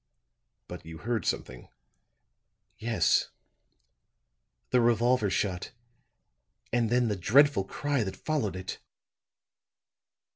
[0.67, 1.69] "But you heard something?"
[2.79, 3.29] "Yes;
[4.71, 5.73] the revolver shot,
[6.73, 8.79] and then the dreadful cry that followed it."